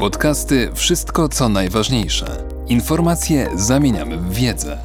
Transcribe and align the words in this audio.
Podcasty 0.00 0.70
Wszystko 0.74 1.28
co 1.28 1.48
najważniejsze. 1.48 2.48
Informacje 2.68 3.50
zamieniamy 3.54 4.16
w 4.16 4.34
wiedzę. 4.34 4.78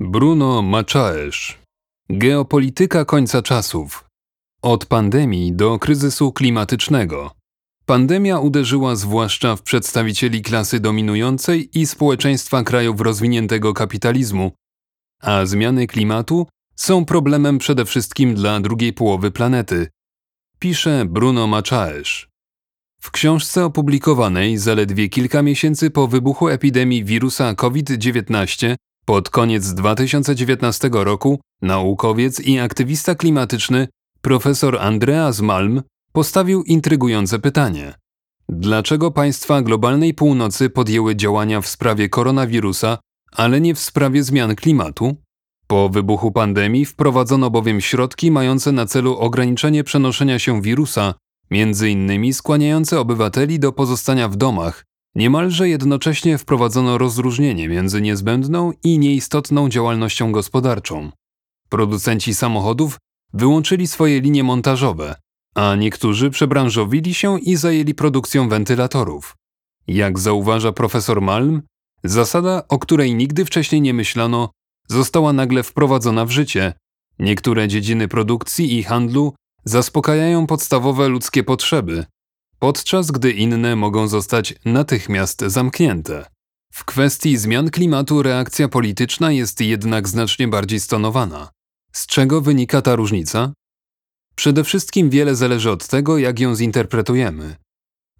Bruno 0.00 0.62
Machaesz. 0.62 1.58
Geopolityka 2.08 3.04
końca 3.04 3.42
czasów. 3.42 4.04
Od 4.62 4.86
pandemii 4.86 5.52
do 5.52 5.78
kryzysu 5.78 6.32
klimatycznego. 6.32 7.30
Pandemia 7.86 8.38
uderzyła 8.38 8.96
zwłaszcza 8.96 9.56
w 9.56 9.62
przedstawicieli 9.62 10.42
klasy 10.42 10.80
dominującej 10.80 11.78
i 11.78 11.86
społeczeństwa 11.86 12.62
krajów 12.62 13.00
rozwiniętego 13.00 13.74
kapitalizmu, 13.74 14.52
a 15.22 15.46
zmiany 15.46 15.86
klimatu 15.86 16.46
są 16.76 17.04
problemem 17.04 17.58
przede 17.58 17.84
wszystkim 17.84 18.34
dla 18.34 18.60
drugiej 18.60 18.92
połowy 18.92 19.30
planety, 19.30 19.88
pisze 20.60 21.04
Bruno 21.08 21.46
Machaesz. 21.46 22.28
W 23.00 23.10
książce 23.10 23.64
opublikowanej 23.64 24.58
zaledwie 24.58 25.08
kilka 25.08 25.42
miesięcy 25.42 25.90
po 25.90 26.08
wybuchu 26.08 26.48
epidemii 26.48 27.04
wirusa 27.04 27.54
COVID-19 27.54 28.74
pod 29.04 29.30
koniec 29.30 29.74
2019 29.74 30.90
roku 30.92 31.40
naukowiec 31.62 32.40
i 32.40 32.58
aktywista 32.58 33.14
klimatyczny 33.14 33.88
profesor 34.20 34.78
Andreas 34.78 35.40
Malm 35.40 35.82
postawił 36.12 36.62
intrygujące 36.62 37.38
pytanie. 37.38 37.94
Dlaczego 38.48 39.10
państwa 39.10 39.62
globalnej 39.62 40.14
północy 40.14 40.70
podjęły 40.70 41.16
działania 41.16 41.60
w 41.60 41.68
sprawie 41.68 42.08
koronawirusa, 42.08 42.98
ale 43.32 43.60
nie 43.60 43.74
w 43.74 43.78
sprawie 43.78 44.22
zmian 44.24 44.56
klimatu? 44.56 45.16
Po 45.70 45.88
wybuchu 45.88 46.32
pandemii 46.32 46.84
wprowadzono 46.84 47.50
bowiem 47.50 47.80
środki 47.80 48.30
mające 48.30 48.72
na 48.72 48.86
celu 48.86 49.16
ograniczenie 49.16 49.84
przenoszenia 49.84 50.38
się 50.38 50.62
wirusa, 50.62 51.14
między 51.50 51.90
innymi 51.90 52.32
skłaniające 52.32 53.00
obywateli 53.00 53.58
do 53.58 53.72
pozostania 53.72 54.28
w 54.28 54.36
domach. 54.36 54.84
Niemalże 55.14 55.68
jednocześnie 55.68 56.38
wprowadzono 56.38 56.98
rozróżnienie 56.98 57.68
między 57.68 58.00
niezbędną 58.00 58.72
i 58.84 58.98
nieistotną 58.98 59.68
działalnością 59.68 60.32
gospodarczą. 60.32 61.10
Producenci 61.68 62.34
samochodów 62.34 62.98
wyłączyli 63.32 63.86
swoje 63.86 64.20
linie 64.20 64.44
montażowe, 64.44 65.14
a 65.54 65.76
niektórzy 65.76 66.30
przebranżowili 66.30 67.14
się 67.14 67.40
i 67.40 67.56
zajęli 67.56 67.94
produkcją 67.94 68.48
wentylatorów. 68.48 69.36
Jak 69.86 70.18
zauważa 70.18 70.72
profesor 70.72 71.22
Malm, 71.22 71.62
zasada, 72.04 72.62
o 72.68 72.78
której 72.78 73.14
nigdy 73.14 73.44
wcześniej 73.44 73.80
nie 73.80 73.94
myślano, 73.94 74.50
została 74.90 75.32
nagle 75.32 75.62
wprowadzona 75.62 76.24
w 76.24 76.30
życie. 76.30 76.72
Niektóre 77.18 77.68
dziedziny 77.68 78.08
produkcji 78.08 78.78
i 78.78 78.82
handlu 78.82 79.34
zaspokajają 79.64 80.46
podstawowe 80.46 81.08
ludzkie 81.08 81.44
potrzeby, 81.44 82.04
podczas 82.58 83.10
gdy 83.10 83.32
inne 83.32 83.76
mogą 83.76 84.08
zostać 84.08 84.54
natychmiast 84.64 85.40
zamknięte. 85.46 86.26
W 86.72 86.84
kwestii 86.84 87.36
zmian 87.36 87.70
klimatu 87.70 88.22
reakcja 88.22 88.68
polityczna 88.68 89.32
jest 89.32 89.60
jednak 89.60 90.08
znacznie 90.08 90.48
bardziej 90.48 90.80
stonowana. 90.80 91.50
Z 91.92 92.06
czego 92.06 92.40
wynika 92.40 92.82
ta 92.82 92.96
różnica? 92.96 93.52
Przede 94.34 94.64
wszystkim 94.64 95.10
wiele 95.10 95.36
zależy 95.36 95.70
od 95.70 95.86
tego, 95.86 96.18
jak 96.18 96.40
ją 96.40 96.54
zinterpretujemy. 96.54 97.56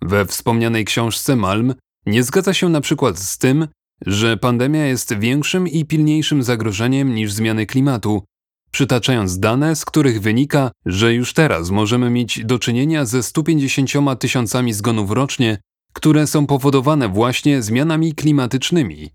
We 0.02 0.26
wspomnianej 0.26 0.84
książce 0.84 1.36
Malm 1.36 1.74
nie 2.06 2.22
zgadza 2.22 2.54
się 2.54 2.68
na 2.68 2.80
przykład 2.80 3.18
z 3.18 3.38
tym, 3.38 3.68
że 4.06 4.36
pandemia 4.36 4.86
jest 4.86 5.18
większym 5.18 5.68
i 5.68 5.84
pilniejszym 5.84 6.42
zagrożeniem 6.42 7.14
niż 7.14 7.32
zmiany 7.32 7.66
klimatu, 7.66 8.22
przytaczając 8.70 9.38
dane, 9.38 9.76
z 9.76 9.84
których 9.84 10.20
wynika, 10.20 10.70
że 10.86 11.14
już 11.14 11.32
teraz 11.32 11.70
możemy 11.70 12.10
mieć 12.10 12.44
do 12.44 12.58
czynienia 12.58 13.04
ze 13.04 13.22
150 13.22 14.20
tysiącami 14.20 14.72
zgonów 14.72 15.10
rocznie, 15.10 15.58
które 15.92 16.26
są 16.26 16.46
powodowane 16.46 17.08
właśnie 17.08 17.62
zmianami 17.62 18.14
klimatycznymi. 18.14 19.10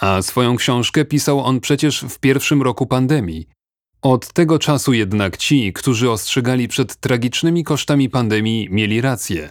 A 0.00 0.22
swoją 0.22 0.56
książkę 0.56 1.04
pisał 1.04 1.40
on 1.40 1.60
przecież 1.60 2.00
w 2.00 2.18
pierwszym 2.18 2.62
roku 2.62 2.86
pandemii. 2.86 3.48
Od 4.02 4.32
tego 4.32 4.58
czasu 4.58 4.92
jednak 4.92 5.36
ci, 5.36 5.72
którzy 5.72 6.10
ostrzegali 6.10 6.68
przed 6.68 6.96
tragicznymi 6.96 7.64
kosztami 7.64 8.08
pandemii, 8.08 8.68
mieli 8.70 9.00
rację. 9.00 9.50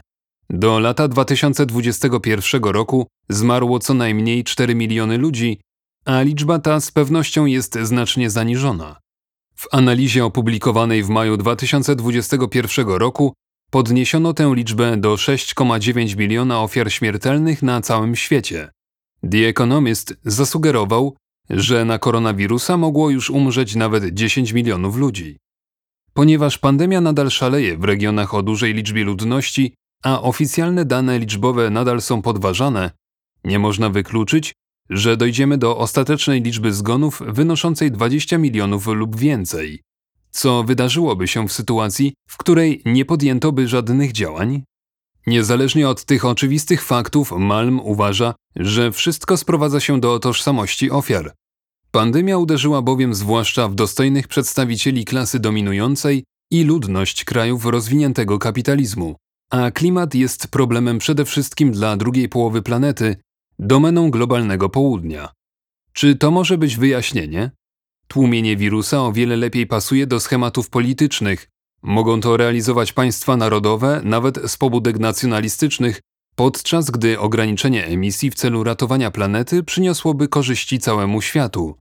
Do 0.50 0.80
lata 0.80 1.08
2021 1.08 2.64
roku 2.64 3.08
zmarło 3.30 3.80
co 3.80 3.94
najmniej 3.94 4.44
4 4.44 4.76
miliony 4.76 5.18
ludzi, 5.18 5.62
a 6.06 6.22
liczba 6.22 6.60
ta 6.60 6.80
z 6.80 6.92
pewnością 6.92 7.46
jest 7.46 7.78
znacznie 7.82 8.30
zaniżona. 8.30 9.00
W 9.56 9.68
analizie 9.72 10.26
opublikowanej 10.26 11.04
w 11.04 11.10
maju 11.10 11.38
2021 11.38 12.88
roku 12.88 13.34
podniesiono 13.72 14.34
tę 14.34 14.52
liczbę 14.56 14.98
do 14.98 15.16
6,9 15.16 16.18
miliona 16.18 16.62
ofiar 16.62 16.92
śmiertelnych 16.92 17.64
na 17.64 17.81
całym 17.81 18.16
świecie. 18.16 18.70
The 19.31 19.48
Economist 19.48 20.16
zasugerował, 20.24 21.16
że 21.50 21.86
na 21.86 22.00
koronawirusa 22.00 22.78
mogło 22.78 23.10
już 23.10 23.30
umrzeć 23.30 23.76
nawet 23.76 24.14
10 24.14 24.52
milionów 24.52 24.96
ludzi. 24.96 25.38
Ponieważ 26.14 26.58
pandemia 26.58 27.02
nadal 27.02 27.30
szaleje 27.30 27.78
w 27.78 27.84
regionach 27.84 28.34
o 28.34 28.44
dużej 28.44 28.74
liczbie 28.74 29.04
ludności, 29.04 29.74
a 30.04 30.22
oficjalne 30.22 30.86
dane 30.86 31.20
liczbowe 31.20 31.70
nadal 31.70 32.02
są 32.02 32.22
podważane, 32.22 32.92
nie 33.44 33.60
można 33.60 33.90
wykluczyć, 33.90 34.54
że 34.90 35.18
dojdziemy 35.18 35.58
do 35.58 35.78
ostatecznej 35.78 36.42
liczby 36.42 36.74
zgonów 36.74 37.22
wynoszącej 37.28 37.92
20 37.92 38.38
milionów 38.38 38.88
lub 38.88 39.16
więcej. 39.16 39.82
Co 40.32 40.64
wydarzyłoby 40.64 41.28
się 41.28 41.48
w 41.48 41.52
sytuacji, 41.52 42.14
w 42.30 42.38
której 42.38 42.82
nie 42.86 43.06
podjęto 43.06 43.52
by 43.52 43.68
żadnych 43.68 44.12
działań? 44.12 44.64
Niezależnie 45.28 45.90
od 45.90 46.06
tych 46.06 46.26
oczywistych 46.26 46.84
faktów, 46.84 47.31
Malm 47.31 47.80
uważa, 47.80 48.34
że 48.56 48.92
wszystko 48.92 49.38
sprowadza 49.38 49.80
się 49.80 50.00
do 50.00 50.20
tożsamości 50.20 50.92
ofiar. 50.92 51.34
Pandemia 51.92 52.38
uderzyła 52.38 52.81
bowiem 52.81 53.14
zwłaszcza 53.14 53.68
w 53.68 53.76
dostojnych 53.76 54.28
przedstawicieli 54.28 55.06
klasy 55.06 55.40
dominującej 55.40 56.24
i 56.52 56.64
ludność 56.64 57.24
krajów 57.24 57.66
rozwiniętego 57.66 58.40
kapitalizmu, 58.40 59.16
a 59.50 59.72
klimat 59.72 60.16
jest 60.16 60.48
problemem 60.48 60.98
przede 60.98 61.26
wszystkim 61.26 61.72
dla 61.72 61.98
drugiej 61.98 62.30
połowy 62.30 62.62
planety, 62.62 63.16
domeną 63.60 64.12
globalnego 64.12 64.70
południa. 64.70 65.30
Czy 65.94 66.16
to 66.16 66.32
może 66.32 66.58
być 66.58 66.78
wyjaśnienie? 66.78 67.52
Tłumienie 68.08 68.58
wirusa 68.58 69.02
o 69.02 69.12
wiele 69.14 69.36
lepiej 69.36 69.68
pasuje 69.68 70.08
do 70.08 70.20
schematów 70.20 70.70
politycznych. 70.70 71.48
Mogą 71.82 72.22
to 72.22 72.38
realizować 72.38 72.94
państwa 72.94 73.38
narodowe, 73.38 74.02
nawet 74.04 74.52
z 74.52 74.58
pobudek 74.58 75.00
nacjonalistycznych, 75.00 76.02
podczas 76.36 76.92
gdy 76.92 77.20
ograniczenie 77.20 77.86
emisji 77.86 78.31
w 78.31 78.36
celu 78.36 78.64
ratowania 78.64 79.12
planety 79.12 79.64
przyniosłoby 79.64 80.28
korzyści 80.28 80.80
całemu 80.80 81.22
światu. 81.22 81.76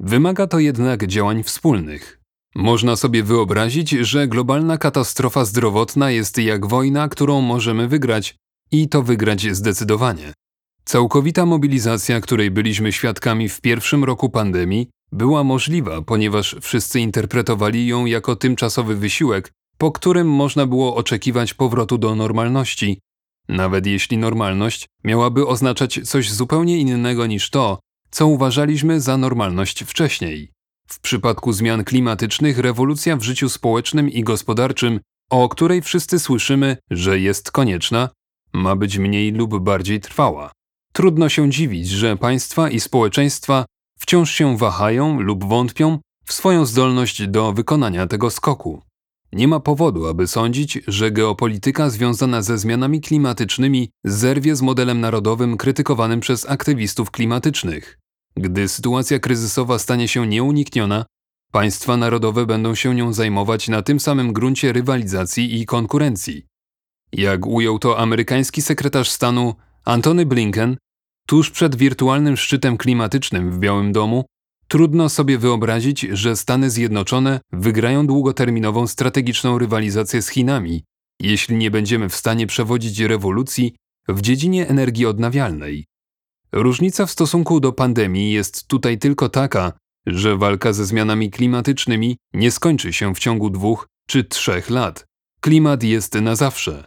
Wymaga 0.00 0.46
to 0.46 0.58
jednak 0.58 1.06
działań 1.06 1.42
wspólnych. 1.42 2.23
Można 2.54 2.96
sobie 2.96 3.22
wyobrazić, 3.22 3.90
że 3.90 4.28
globalna 4.28 4.78
katastrofa 4.78 5.44
zdrowotna 5.44 6.10
jest 6.10 6.38
jak 6.38 6.66
wojna, 6.66 7.08
którą 7.08 7.40
możemy 7.40 7.88
wygrać 7.88 8.36
i 8.72 8.88
to 8.88 9.02
wygrać 9.02 9.56
zdecydowanie. 9.56 10.32
Całkowita 10.84 11.46
mobilizacja, 11.46 12.20
której 12.20 12.50
byliśmy 12.50 12.92
świadkami 12.92 13.48
w 13.48 13.60
pierwszym 13.60 14.04
roku 14.04 14.30
pandemii, 14.30 14.88
była 15.12 15.44
możliwa, 15.44 16.02
ponieważ 16.02 16.56
wszyscy 16.60 17.00
interpretowali 17.00 17.86
ją 17.86 18.06
jako 18.06 18.36
tymczasowy 18.36 18.96
wysiłek, 18.96 19.52
po 19.78 19.92
którym 19.92 20.30
można 20.30 20.66
było 20.66 20.96
oczekiwać 20.96 21.54
powrotu 21.54 21.98
do 21.98 22.14
normalności, 22.14 23.00
nawet 23.48 23.86
jeśli 23.86 24.18
normalność 24.18 24.86
miałaby 25.04 25.46
oznaczać 25.46 26.00
coś 26.04 26.32
zupełnie 26.32 26.78
innego 26.78 27.26
niż 27.26 27.50
to, 27.50 27.78
co 28.10 28.26
uważaliśmy 28.26 29.00
za 29.00 29.16
normalność 29.16 29.84
wcześniej. 29.84 30.52
W 30.88 31.00
przypadku 31.00 31.52
zmian 31.52 31.84
klimatycznych 31.84 32.58
rewolucja 32.58 33.16
w 33.16 33.22
życiu 33.22 33.48
społecznym 33.48 34.10
i 34.10 34.24
gospodarczym, 34.24 35.00
o 35.30 35.48
której 35.48 35.82
wszyscy 35.82 36.18
słyszymy, 36.18 36.76
że 36.90 37.20
jest 37.20 37.50
konieczna, 37.50 38.08
ma 38.52 38.76
być 38.76 38.98
mniej 38.98 39.32
lub 39.32 39.58
bardziej 39.58 40.00
trwała. 40.00 40.52
Trudno 40.92 41.28
się 41.28 41.50
dziwić, 41.50 41.88
że 41.88 42.16
państwa 42.16 42.70
i 42.70 42.80
społeczeństwa 42.80 43.64
wciąż 43.98 44.30
się 44.30 44.56
wahają 44.58 45.20
lub 45.20 45.44
wątpią 45.44 45.98
w 46.24 46.32
swoją 46.32 46.66
zdolność 46.66 47.26
do 47.26 47.52
wykonania 47.52 48.06
tego 48.06 48.30
skoku. 48.30 48.82
Nie 49.32 49.48
ma 49.48 49.60
powodu, 49.60 50.06
aby 50.06 50.26
sądzić, 50.26 50.78
że 50.86 51.10
geopolityka 51.10 51.90
związana 51.90 52.42
ze 52.42 52.58
zmianami 52.58 53.00
klimatycznymi 53.00 53.90
zerwie 54.04 54.56
z 54.56 54.62
modelem 54.62 55.00
narodowym 55.00 55.56
krytykowanym 55.56 56.20
przez 56.20 56.50
aktywistów 56.50 57.10
klimatycznych. 57.10 57.98
Gdy 58.36 58.68
sytuacja 58.68 59.18
kryzysowa 59.18 59.78
stanie 59.78 60.08
się 60.08 60.26
nieunikniona, 60.26 61.04
państwa 61.52 61.96
narodowe 61.96 62.46
będą 62.46 62.74
się 62.74 62.94
nią 62.94 63.12
zajmować 63.12 63.68
na 63.68 63.82
tym 63.82 64.00
samym 64.00 64.32
gruncie 64.32 64.72
rywalizacji 64.72 65.60
i 65.60 65.66
konkurencji. 65.66 66.46
Jak 67.12 67.46
ujął 67.46 67.78
to 67.78 67.98
amerykański 67.98 68.62
sekretarz 68.62 69.10
stanu 69.10 69.54
Antony 69.84 70.26
Blinken, 70.26 70.76
tuż 71.26 71.50
przed 71.50 71.76
wirtualnym 71.76 72.36
szczytem 72.36 72.76
klimatycznym 72.76 73.50
w 73.50 73.58
Białym 73.58 73.92
Domu, 73.92 74.24
Trudno 74.68 75.08
sobie 75.08 75.38
wyobrazić, 75.38 76.00
że 76.00 76.36
Stany 76.36 76.70
Zjednoczone 76.70 77.40
wygrają 77.52 78.06
długoterminową 78.06 78.86
strategiczną 78.86 79.58
rywalizację 79.58 80.22
z 80.22 80.28
Chinami, 80.28 80.84
jeśli 81.20 81.56
nie 81.56 81.70
będziemy 81.70 82.08
w 82.08 82.16
stanie 82.16 82.46
przewodzić 82.46 82.98
rewolucji 83.00 83.76
w 84.08 84.20
dziedzinie 84.20 84.68
energii 84.68 85.06
odnawialnej. 85.06 85.86
Różnica 86.56 87.06
w 87.06 87.10
stosunku 87.10 87.60
do 87.60 87.72
pandemii 87.72 88.32
jest 88.32 88.66
tutaj 88.66 88.98
tylko 88.98 89.28
taka, 89.28 89.72
że 90.06 90.36
walka 90.36 90.72
ze 90.72 90.86
zmianami 90.86 91.30
klimatycznymi 91.30 92.16
nie 92.34 92.50
skończy 92.50 92.92
się 92.92 93.14
w 93.14 93.18
ciągu 93.18 93.50
dwóch 93.50 93.88
czy 94.06 94.24
trzech 94.24 94.70
lat. 94.70 95.06
Klimat 95.40 95.82
jest 95.82 96.14
na 96.14 96.36
zawsze. 96.36 96.84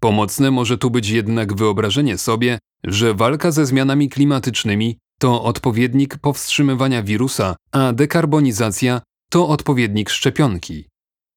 Pomocne 0.00 0.50
może 0.50 0.78
tu 0.78 0.90
być 0.90 1.08
jednak 1.08 1.54
wyobrażenie 1.54 2.18
sobie, 2.18 2.58
że 2.84 3.14
walka 3.14 3.50
ze 3.50 3.66
zmianami 3.66 4.08
klimatycznymi 4.08 4.98
to 5.18 5.42
odpowiednik 5.42 6.18
powstrzymywania 6.18 7.02
wirusa, 7.02 7.56
a 7.72 7.92
dekarbonizacja 7.92 9.00
to 9.30 9.48
odpowiednik 9.48 10.10
szczepionki. 10.10 10.84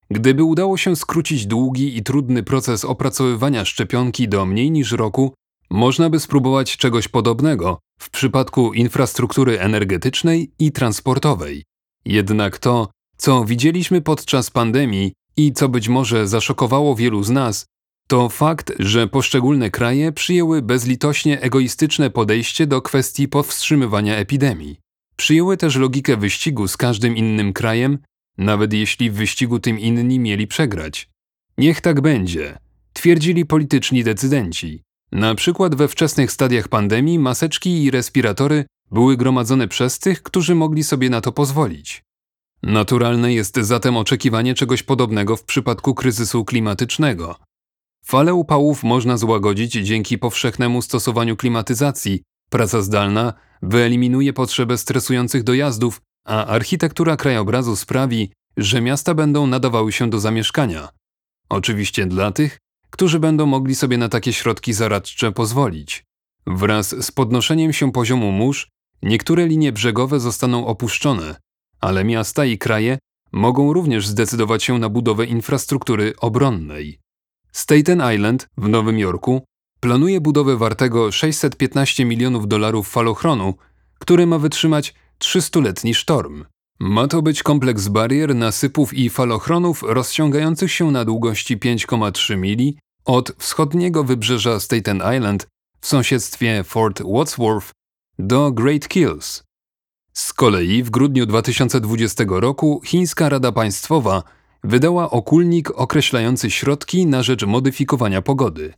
Gdyby 0.09 0.43
udało 0.43 0.77
się 0.77 0.95
skrócić 0.95 1.45
długi 1.45 1.97
i 1.97 2.03
trudny 2.03 2.43
proces 2.43 2.85
opracowywania 2.85 3.65
szczepionki 3.65 4.27
do 4.27 4.45
mniej 4.45 4.71
niż 4.71 4.91
roku, 4.91 5.33
można 5.71 6.09
by 6.09 6.19
spróbować 6.19 6.77
czegoś 6.77 7.07
podobnego 7.07 7.79
w 7.99 8.09
przypadku 8.09 8.73
infrastruktury 8.73 9.59
energetycznej 9.59 10.51
i 10.59 10.71
transportowej. 10.71 11.63
Jednak 12.05 12.57
to, 12.57 12.89
co 13.17 13.45
widzieliśmy 13.45 14.01
podczas 14.01 14.49
pandemii 14.49 15.13
i 15.37 15.53
co 15.53 15.69
być 15.69 15.89
może 15.89 16.27
zaszokowało 16.27 16.95
wielu 16.95 17.23
z 17.23 17.29
nas, 17.29 17.65
to 18.07 18.29
fakt, 18.29 18.73
że 18.79 19.07
poszczególne 19.07 19.69
kraje 19.69 20.11
przyjęły 20.11 20.61
bezlitośnie 20.61 21.41
egoistyczne 21.41 22.09
podejście 22.09 22.67
do 22.67 22.81
kwestii 22.81 23.27
powstrzymywania 23.27 24.15
epidemii. 24.15 24.79
Przyjęły 25.15 25.57
też 25.57 25.75
logikę 25.75 26.17
wyścigu 26.17 26.67
z 26.67 26.77
każdym 26.77 27.17
innym 27.17 27.53
krajem, 27.53 27.97
nawet 28.37 28.73
jeśli 28.73 29.11
w 29.11 29.13
wyścigu 29.13 29.59
tym 29.59 29.79
inni 29.79 30.19
mieli 30.19 30.47
przegrać. 30.47 31.09
Niech 31.57 31.81
tak 31.81 32.01
będzie, 32.01 32.57
twierdzili 32.93 33.45
polityczni 33.45 34.03
decydenci. 34.03 34.83
Na 35.11 35.35
przykład 35.35 35.75
we 35.75 35.87
wczesnych 35.87 36.31
stadiach 36.31 36.67
pandemii 36.67 37.19
maseczki 37.19 37.83
i 37.83 37.91
respiratory 37.91 38.65
były 38.91 39.17
gromadzone 39.17 39.67
przez 39.67 39.99
tych, 39.99 40.23
którzy 40.23 40.55
mogli 40.55 40.83
sobie 40.83 41.09
na 41.09 41.21
to 41.21 41.31
pozwolić. 41.31 42.03
Naturalne 42.63 43.33
jest 43.33 43.55
zatem 43.55 43.97
oczekiwanie 43.97 44.53
czegoś 44.53 44.83
podobnego 44.83 45.37
w 45.37 45.43
przypadku 45.43 45.95
kryzysu 45.95 46.45
klimatycznego. 46.45 47.35
Fale 48.05 48.33
upałów 48.33 48.83
można 48.83 49.17
złagodzić 49.17 49.71
dzięki 49.71 50.17
powszechnemu 50.17 50.81
stosowaniu 50.81 51.37
klimatyzacji. 51.37 52.23
Praca 52.49 52.81
zdalna 52.81 53.33
wyeliminuje 53.61 54.33
potrzebę 54.33 54.77
stresujących 54.77 55.43
dojazdów, 55.43 56.01
a 56.25 56.45
architektura 56.45 57.17
krajobrazu 57.17 57.75
sprawi, 57.75 58.31
że 58.57 58.81
miasta 58.81 59.13
będą 59.13 59.47
nadawały 59.47 59.91
się 59.91 60.09
do 60.09 60.19
zamieszkania. 60.19 60.89
Oczywiście 61.49 62.05
dla 62.05 62.31
tych, 62.31 62.57
którzy 62.91 63.19
będą 63.19 63.45
mogli 63.45 63.75
sobie 63.75 63.97
na 63.97 64.09
takie 64.09 64.33
środki 64.33 64.73
zaradcze 64.73 65.31
pozwolić. 65.31 66.03
Wraz 66.47 67.05
z 67.05 67.11
podnoszeniem 67.11 67.73
się 67.73 67.91
poziomu 67.91 68.31
mórz, 68.31 68.69
niektóre 69.03 69.47
linie 69.47 69.71
brzegowe 69.71 70.19
zostaną 70.19 70.67
opuszczone, 70.67 71.35
ale 71.79 72.03
miasta 72.03 72.45
i 72.45 72.57
kraje 72.57 72.97
mogą 73.31 73.73
również 73.73 74.07
zdecydować 74.07 74.63
się 74.63 74.79
na 74.79 74.89
budowę 74.89 75.25
infrastruktury 75.25 76.13
obronnej. 76.19 76.99
Staten 77.51 78.01
Island 78.15 78.47
w 78.57 78.69
Nowym 78.69 78.99
Jorku 78.99 79.45
planuje 79.79 80.21
budowę 80.21 80.57
wartego 80.57 81.11
615 81.11 82.05
milionów 82.05 82.47
dolarów 82.47 82.89
falochronu, 82.89 83.53
który 83.99 84.27
ma 84.27 84.39
wytrzymać 84.39 84.93
300-letni 85.19 85.93
sztorm. 85.93 86.45
Ma 86.83 87.07
to 87.07 87.21
być 87.21 87.43
kompleks 87.43 87.87
barier, 87.87 88.35
nasypów 88.35 88.93
i 88.93 89.09
falochronów 89.09 89.83
rozciągających 89.87 90.71
się 90.71 90.91
na 90.91 91.05
długości 91.05 91.57
5,3 91.57 92.37
mili 92.37 92.77
od 93.05 93.31
wschodniego 93.37 94.03
wybrzeża 94.03 94.59
Staten 94.59 95.01
Island 95.17 95.47
w 95.81 95.87
sąsiedztwie 95.87 96.63
Fort 96.63 97.01
Wadsworth 97.15 97.71
do 98.19 98.51
Great 98.51 98.87
Kills. 98.87 99.43
Z 100.13 100.33
kolei 100.33 100.83
w 100.83 100.89
grudniu 100.89 101.25
2020 101.25 102.23
roku 102.27 102.81
Chińska 102.85 103.29
Rada 103.29 103.51
Państwowa 103.51 104.23
wydała 104.63 105.09
okulnik 105.09 105.71
określający 105.71 106.51
środki 106.51 107.05
na 107.05 107.23
rzecz 107.23 107.45
modyfikowania 107.45 108.21
pogody. 108.21 108.73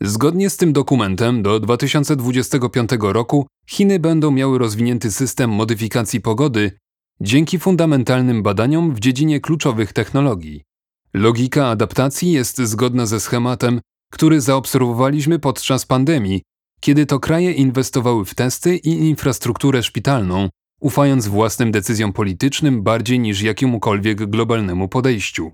Zgodnie 0.00 0.50
z 0.50 0.56
tym 0.56 0.72
dokumentem 0.72 1.42
do 1.42 1.60
2025 1.60 2.90
roku 3.00 3.46
Chiny 3.66 3.98
będą 3.98 4.30
miały 4.30 4.58
rozwinięty 4.58 5.12
system 5.12 5.50
modyfikacji 5.50 6.20
pogody 6.20 6.72
dzięki 7.20 7.58
fundamentalnym 7.58 8.42
badaniom 8.42 8.94
w 8.94 9.00
dziedzinie 9.00 9.40
kluczowych 9.40 9.92
technologii. 9.92 10.62
Logika 11.14 11.66
adaptacji 11.66 12.32
jest 12.32 12.58
zgodna 12.58 13.06
ze 13.06 13.20
schematem, 13.20 13.80
który 14.12 14.40
zaobserwowaliśmy 14.40 15.38
podczas 15.38 15.86
pandemii, 15.86 16.42
kiedy 16.80 17.06
to 17.06 17.20
kraje 17.20 17.52
inwestowały 17.52 18.24
w 18.24 18.34
testy 18.34 18.76
i 18.76 18.90
infrastrukturę 18.90 19.82
szpitalną, 19.82 20.48
ufając 20.80 21.28
własnym 21.28 21.70
decyzjom 21.70 22.12
politycznym 22.12 22.82
bardziej 22.82 23.18
niż 23.18 23.42
jakiemukolwiek 23.42 24.30
globalnemu 24.30 24.88
podejściu. 24.88 25.52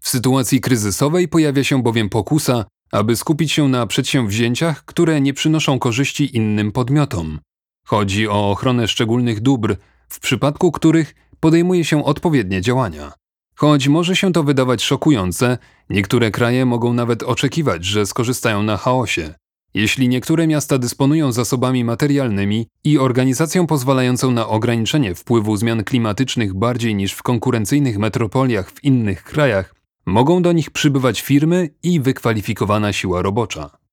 W 0.00 0.08
sytuacji 0.08 0.60
kryzysowej 0.60 1.28
pojawia 1.28 1.64
się 1.64 1.82
bowiem 1.82 2.08
pokusa, 2.08 2.64
aby 2.92 3.16
skupić 3.16 3.52
się 3.52 3.68
na 3.68 3.86
przedsięwzięciach, 3.86 4.84
które 4.84 5.20
nie 5.20 5.34
przynoszą 5.34 5.78
korzyści 5.78 6.36
innym 6.36 6.72
podmiotom. 6.72 7.40
Chodzi 7.86 8.28
o 8.28 8.50
ochronę 8.50 8.88
szczególnych 8.88 9.40
dóbr, 9.40 9.76
w 10.08 10.20
przypadku 10.20 10.72
których 10.72 11.14
podejmuje 11.40 11.84
się 11.84 12.04
odpowiednie 12.04 12.60
działania. 12.60 13.12
Choć 13.56 13.88
może 13.88 14.16
się 14.16 14.32
to 14.32 14.42
wydawać 14.42 14.82
szokujące, 14.82 15.58
niektóre 15.90 16.30
kraje 16.30 16.66
mogą 16.66 16.92
nawet 16.92 17.22
oczekiwać, 17.22 17.84
że 17.84 18.06
skorzystają 18.06 18.62
na 18.62 18.76
chaosie. 18.76 19.34
Jeśli 19.74 20.08
niektóre 20.08 20.46
miasta 20.46 20.78
dysponują 20.78 21.32
zasobami 21.32 21.84
materialnymi 21.84 22.66
i 22.84 22.98
organizacją 22.98 23.66
pozwalającą 23.66 24.30
na 24.30 24.48
ograniczenie 24.48 25.14
wpływu 25.14 25.56
zmian 25.56 25.84
klimatycznych 25.84 26.54
bardziej 26.54 26.94
niż 26.94 27.12
w 27.12 27.22
konkurencyjnych 27.22 27.98
metropoliach 27.98 28.70
w 28.70 28.84
innych 28.84 29.24
krajach, 29.24 29.74
mogą 30.06 30.42
do 30.42 30.52
nich 30.52 30.70
przybywać 30.70 31.20
firmy 31.20 31.70
i 31.82 32.00
wykwalifikowana 32.00 32.92
siła 32.92 33.22
robocza. 33.22 33.85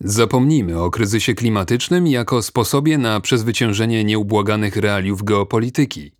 Zapomnijmy 0.00 0.80
o 0.80 0.90
kryzysie 0.90 1.34
klimatycznym 1.34 2.06
jako 2.06 2.42
sposobie 2.42 2.98
na 2.98 3.20
przezwyciężenie 3.20 4.04
nieubłaganych 4.04 4.76
realiów 4.76 5.22
geopolityki. 5.22 6.12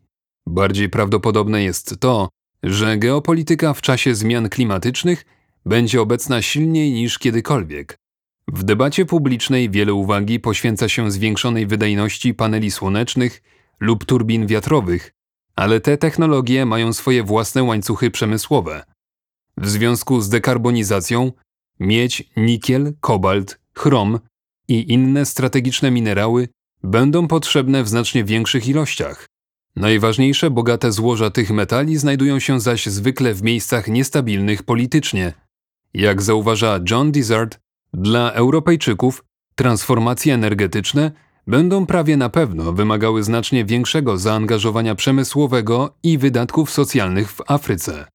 Bardziej 0.46 0.88
prawdopodobne 0.88 1.62
jest 1.62 2.00
to, 2.00 2.28
że 2.62 2.98
geopolityka 2.98 3.74
w 3.74 3.80
czasie 3.80 4.14
zmian 4.14 4.48
klimatycznych 4.48 5.24
będzie 5.66 6.00
obecna 6.02 6.42
silniej 6.42 6.92
niż 6.92 7.18
kiedykolwiek. 7.18 7.98
W 8.48 8.62
debacie 8.62 9.06
publicznej 9.06 9.70
wiele 9.70 9.94
uwagi 9.94 10.40
poświęca 10.40 10.88
się 10.88 11.10
zwiększonej 11.10 11.66
wydajności 11.66 12.34
paneli 12.34 12.70
słonecznych 12.70 13.42
lub 13.80 14.04
turbin 14.04 14.46
wiatrowych, 14.46 15.12
ale 15.56 15.80
te 15.80 15.98
technologie 15.98 16.66
mają 16.66 16.92
swoje 16.92 17.22
własne 17.22 17.62
łańcuchy 17.62 18.10
przemysłowe. 18.10 18.84
W 19.56 19.68
związku 19.68 20.20
z 20.20 20.28
dekarbonizacją 20.28 21.32
miedź, 21.80 22.30
nikiel, 22.36 22.94
kobalt, 23.00 23.63
chrom 23.78 24.18
i 24.68 24.92
inne 24.92 25.26
strategiczne 25.26 25.90
minerały 25.90 26.48
będą 26.82 27.28
potrzebne 27.28 27.82
w 27.82 27.88
znacznie 27.88 28.24
większych 28.24 28.68
ilościach. 28.68 29.26
Najważniejsze 29.76 30.50
bogate 30.50 30.92
złoża 30.92 31.30
tych 31.30 31.50
metali 31.50 31.96
znajdują 31.96 32.38
się 32.38 32.60
zaś 32.60 32.86
zwykle 32.86 33.34
w 33.34 33.42
miejscach 33.42 33.88
niestabilnych 33.88 34.62
politycznie. 34.62 35.32
Jak 35.94 36.22
zauważa 36.22 36.80
John 36.90 37.12
Dizard, 37.12 37.58
dla 37.92 38.32
Europejczyków 38.32 39.24
transformacje 39.54 40.34
energetyczne 40.34 41.12
będą 41.46 41.86
prawie 41.86 42.16
na 42.16 42.28
pewno 42.28 42.72
wymagały 42.72 43.22
znacznie 43.22 43.64
większego 43.64 44.18
zaangażowania 44.18 44.94
przemysłowego 44.94 45.94
i 46.02 46.18
wydatków 46.18 46.70
socjalnych 46.70 47.32
w 47.32 47.40
Afryce. 47.46 48.06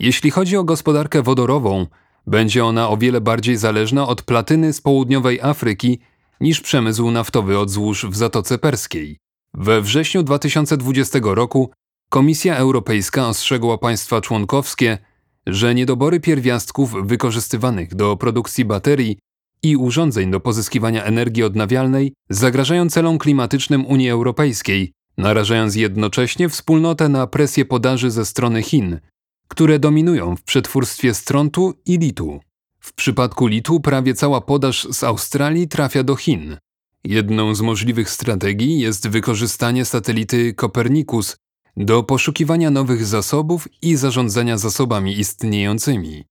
Jeśli 0.00 0.30
chodzi 0.30 0.56
o 0.56 0.64
gospodarkę 0.64 1.22
wodorową, 1.22 1.86
będzie 2.26 2.64
ona 2.64 2.88
o 2.88 2.96
wiele 2.96 3.20
bardziej 3.20 3.56
zależna 3.56 4.08
od 4.08 4.22
platyny 4.22 4.72
z 4.72 4.80
południowej 4.80 5.40
Afryki 5.40 5.98
niż 6.40 6.60
przemysł 6.60 7.10
naftowy 7.10 7.58
od 7.58 7.70
złóż 7.70 8.06
w 8.06 8.16
Zatoce 8.16 8.58
Perskiej. 8.58 9.18
We 9.54 9.82
wrześniu 9.82 10.22
2020 10.22 11.18
roku 11.22 11.70
Komisja 12.10 12.56
Europejska 12.56 13.28
ostrzegła 13.28 13.78
państwa 13.78 14.20
członkowskie, 14.20 14.98
że 15.46 15.74
niedobory 15.74 16.20
pierwiastków 16.20 17.06
wykorzystywanych 17.06 17.94
do 17.94 18.16
produkcji 18.16 18.64
baterii 18.64 19.18
i 19.62 19.76
urządzeń 19.76 20.30
do 20.30 20.40
pozyskiwania 20.40 21.04
energii 21.04 21.42
odnawialnej 21.42 22.12
zagrażają 22.30 22.90
celom 22.90 23.18
klimatycznym 23.18 23.86
Unii 23.86 24.10
Europejskiej, 24.10 24.92
narażając 25.18 25.76
jednocześnie 25.76 26.48
wspólnotę 26.48 27.08
na 27.08 27.26
presję 27.26 27.64
podaży 27.64 28.10
ze 28.10 28.24
strony 28.24 28.62
Chin, 28.62 29.00
które 29.48 29.78
dominują 29.78 30.36
w 30.36 30.42
przetwórstwie 30.42 31.14
strontu 31.14 31.74
i 31.86 31.98
litu. 31.98 32.40
W 32.80 32.92
przypadku 32.92 33.46
litu 33.46 33.80
prawie 33.80 34.14
cała 34.14 34.40
podaż 34.40 34.86
z 34.90 35.04
Australii 35.04 35.68
trafia 35.68 36.02
do 36.02 36.16
Chin. 36.16 36.56
Jedną 37.04 37.54
z 37.54 37.60
możliwych 37.60 38.10
strategii 38.10 38.80
jest 38.80 39.08
wykorzystanie 39.08 39.84
satelity 39.84 40.54
Copernicus 40.54 41.36
do 41.76 42.02
poszukiwania 42.02 42.70
nowych 42.70 43.06
zasobów 43.06 43.68
i 43.82 43.96
zarządzania 43.96 44.58
zasobami 44.58 45.18
istniejącymi. 45.18 46.24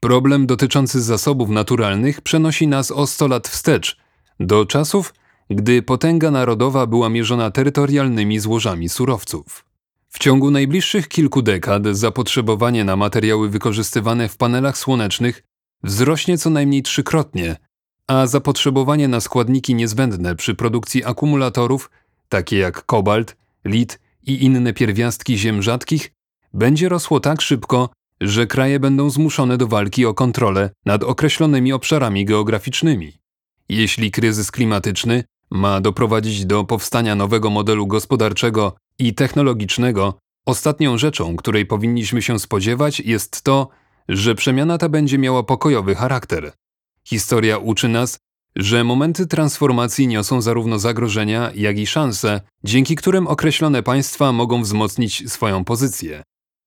Problem 0.00 0.46
dotyczący 0.46 1.02
zasobów 1.02 1.48
naturalnych 1.48 2.20
przenosi 2.20 2.66
nas 2.66 2.90
o 2.90 3.06
100 3.06 3.28
lat 3.28 3.48
wstecz, 3.48 3.96
do 4.40 4.66
czasów, 4.66 5.14
gdy 5.50 5.82
potęga 5.82 6.30
narodowa 6.30 6.86
była 6.86 7.08
mierzona 7.08 7.50
terytorialnymi 7.50 8.38
złożami 8.38 8.88
surowców. 8.88 9.65
W 10.16 10.18
ciągu 10.18 10.50
najbliższych 10.50 11.08
kilku 11.08 11.42
dekad 11.42 11.82
zapotrzebowanie 11.86 12.84
na 12.84 12.96
materiały 12.96 13.50
wykorzystywane 13.50 14.28
w 14.28 14.36
panelach 14.36 14.78
słonecznych 14.78 15.42
wzrośnie 15.82 16.38
co 16.38 16.50
najmniej 16.50 16.82
trzykrotnie, 16.82 17.56
a 18.06 18.26
zapotrzebowanie 18.26 19.08
na 19.08 19.20
składniki 19.20 19.74
niezbędne 19.74 20.36
przy 20.36 20.54
produkcji 20.54 21.04
akumulatorów, 21.04 21.90
takie 22.28 22.58
jak 22.58 22.86
kobalt, 22.86 23.36
lit 23.64 24.00
i 24.26 24.44
inne 24.44 24.72
pierwiastki 24.72 25.38
ziem 25.38 25.62
rzadkich, 25.62 26.12
będzie 26.54 26.88
rosło 26.88 27.20
tak 27.20 27.40
szybko, 27.40 27.90
że 28.20 28.46
kraje 28.46 28.80
będą 28.80 29.10
zmuszone 29.10 29.58
do 29.58 29.66
walki 29.66 30.06
o 30.06 30.14
kontrolę 30.14 30.70
nad 30.86 31.02
określonymi 31.02 31.72
obszarami 31.72 32.24
geograficznymi. 32.24 33.12
Jeśli 33.68 34.10
kryzys 34.10 34.50
klimatyczny 34.50 35.24
ma 35.50 35.80
doprowadzić 35.80 36.46
do 36.46 36.64
powstania 36.64 37.14
nowego 37.14 37.50
modelu 37.50 37.86
gospodarczego 37.86 38.72
i 38.98 39.14
technologicznego, 39.14 40.18
ostatnią 40.46 40.98
rzeczą, 40.98 41.36
której 41.36 41.66
powinniśmy 41.66 42.22
się 42.22 42.38
spodziewać, 42.38 43.00
jest 43.00 43.42
to, 43.42 43.68
że 44.08 44.34
przemiana 44.34 44.78
ta 44.78 44.88
będzie 44.88 45.18
miała 45.18 45.42
pokojowy 45.42 45.94
charakter. 45.94 46.52
Historia 47.04 47.58
uczy 47.58 47.88
nas, 47.88 48.18
że 48.56 48.84
momenty 48.84 49.26
transformacji 49.26 50.08
niosą 50.08 50.40
zarówno 50.40 50.78
zagrożenia, 50.78 51.50
jak 51.54 51.78
i 51.78 51.86
szanse, 51.86 52.40
dzięki 52.64 52.96
którym 52.96 53.26
określone 53.26 53.82
państwa 53.82 54.32
mogą 54.32 54.62
wzmocnić 54.62 55.32
swoją 55.32 55.64
pozycję. 55.64 56.22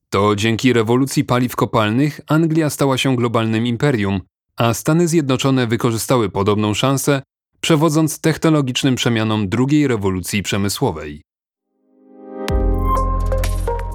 To 0.10 0.36
dzięki 0.36 0.74
rewolucji 0.74 1.24
paliw 1.24 1.56
kopalnych 1.56 2.22
Anglia 2.28 2.70
stała 2.70 2.98
się 2.98 3.16
globalnym 3.16 3.68
imperium, 3.68 4.22
a 4.56 4.74
Stany 4.74 5.08
Zjednoczone 5.08 5.68
wykorzystały 5.68 6.30
podobną 6.30 6.74
szansę, 6.74 7.22
przewodząc 7.62 8.22
technologicznym 8.22 8.96
przemianom 8.96 9.50
drugiej 9.50 9.88
rewolucji 9.88 10.44
przemysłowej. 10.44 11.22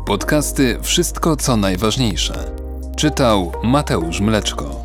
Podcasty 0.06 0.78
Wszystko 0.82 1.36
co 1.36 1.56
najważniejsze. 1.56 2.56
Czytał 2.96 3.52
Mateusz 3.62 4.20
Mleczko. 4.20 4.83